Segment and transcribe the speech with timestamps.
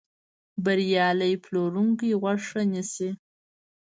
[0.63, 3.09] بریالی پلورونکی غوږ ښه نیسي.